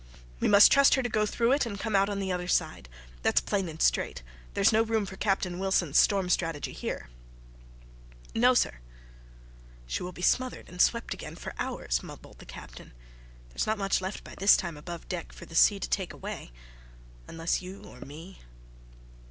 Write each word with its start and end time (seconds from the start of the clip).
"We 0.39 0.47
must 0.47 0.71
trust 0.71 0.95
her 0.95 1.03
to 1.03 1.09
go 1.09 1.27
through 1.27 1.51
it 1.51 1.67
and 1.67 1.79
come 1.79 1.95
out 1.95 2.09
on 2.09 2.17
the 2.17 2.31
other 2.31 2.47
side. 2.47 2.89
That's 3.21 3.39
plain 3.39 3.69
and 3.69 3.79
straight. 3.79 4.23
There's 4.55 4.71
no 4.73 4.81
room 4.81 5.05
for 5.05 5.15
Captain 5.15 5.59
Wilson's 5.59 5.99
storm 5.99 6.27
strategy 6.27 6.73
here." 6.73 7.11
"No, 8.33 8.55
sir." 8.55 8.79
"She 9.85 10.01
will 10.01 10.11
be 10.11 10.23
smothered 10.23 10.67
and 10.69 10.81
swept 10.81 11.13
again 11.13 11.35
for 11.35 11.53
hours," 11.59 12.01
mumbled 12.01 12.39
the 12.39 12.47
Captain. 12.47 12.93
"There's 13.49 13.67
not 13.67 13.77
much 13.77 14.01
left 14.01 14.23
by 14.23 14.33
this 14.33 14.57
time 14.57 14.75
above 14.75 15.07
deck 15.07 15.31
for 15.31 15.45
the 15.45 15.53
sea 15.53 15.79
to 15.79 15.87
take 15.91 16.13
away 16.13 16.51
unless 17.27 17.61
you 17.61 17.83
or 17.83 17.99
me." 18.01 18.39